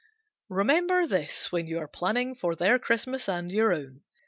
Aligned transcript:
Remember 0.49 1.05
this 1.05 1.51
when 1.51 1.67
you 1.67 1.77
are 1.77 1.87
planning 1.87 2.33
for 2.33 2.55
their 2.55 2.79
Christmas 2.79 3.29
and 3.29 3.51
your 3.51 3.71
own. 3.71 4.01